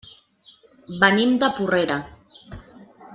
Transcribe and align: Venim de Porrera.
Venim 1.03 1.37
de 1.43 1.49
Porrera. 1.59 1.99